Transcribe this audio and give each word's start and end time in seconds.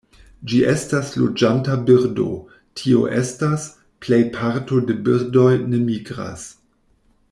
Ĝi 0.51 0.61
estas 0.69 1.11
loĝanta 1.23 1.75
birdo, 1.89 2.25
tio 2.81 3.03
estas, 3.19 3.69
plej 4.07 4.21
parto 4.39 4.83
de 4.89 5.01
birdoj 5.09 5.51
ne 5.71 5.87
migras. 5.91 6.53